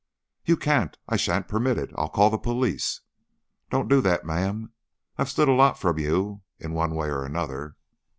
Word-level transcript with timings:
"You 0.45 0.57
can't. 0.57 0.97
I 1.07 1.15
sha'n't 1.15 1.47
permit 1.47 1.77
it. 1.77 1.91
I 1.95 2.01
I'll 2.01 2.09
call 2.09 2.31
the 2.31 2.39
police." 2.39 3.01
"Don't 3.69 3.87
do 3.87 4.01
that, 4.01 4.25
ma'am. 4.25 4.73
I've 5.19 5.29
stood 5.29 5.47
a 5.47 5.51
lot 5.53 5.77
from 5.77 5.99
you, 5.99 6.41
in 6.57 6.73
one 6.73 6.95
way 6.95 7.09
or 7.09 7.23
another." 7.23 7.75